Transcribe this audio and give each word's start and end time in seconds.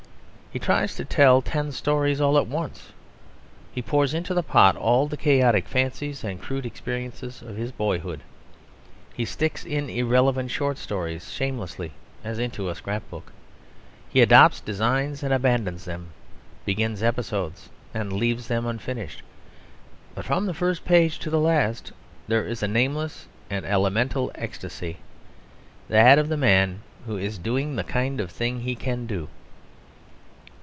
He 0.53 0.59
tries 0.59 0.95
to 0.97 1.05
tell 1.05 1.41
ten 1.41 1.71
stories 1.71 2.19
at 2.19 2.45
once; 2.47 2.89
he 3.71 3.81
pours 3.81 4.13
into 4.13 4.33
the 4.33 4.43
pot 4.43 4.75
all 4.75 5.07
the 5.07 5.15
chaotic 5.15 5.65
fancies 5.65 6.25
and 6.25 6.41
crude 6.41 6.65
experiences 6.65 7.41
of 7.41 7.55
his 7.55 7.71
boyhood; 7.71 8.19
he 9.13 9.23
sticks 9.23 9.63
in 9.63 9.89
irrelevant 9.89 10.51
short 10.51 10.77
stories 10.77 11.31
shamelessly, 11.31 11.93
as 12.21 12.37
into 12.37 12.67
a 12.67 12.75
scrap 12.75 13.09
book; 13.09 13.31
he 14.09 14.19
adopts 14.19 14.59
designs 14.59 15.23
and 15.23 15.33
abandons 15.33 15.85
them, 15.85 16.09
begins 16.65 17.01
episodes 17.01 17.69
and 17.93 18.11
leaves 18.11 18.49
them 18.49 18.65
unfinished; 18.65 19.23
but 20.13 20.25
from 20.25 20.47
the 20.47 20.53
first 20.53 20.83
page 20.83 21.17
to 21.19 21.29
the 21.29 21.39
last 21.39 21.93
there 22.27 22.45
is 22.45 22.61
a 22.61 22.67
nameless 22.67 23.25
and 23.49 23.63
elemental 23.65 24.29
ecstasy 24.35 24.97
that 25.87 26.19
of 26.19 26.27
the 26.27 26.35
man 26.35 26.81
who 27.05 27.15
is 27.15 27.37
doing 27.37 27.77
the 27.77 27.85
kind 27.85 28.19
of 28.19 28.29
thing 28.29 28.57
that 28.57 28.63
he 28.63 28.75
can 28.75 29.05
do. 29.05 29.29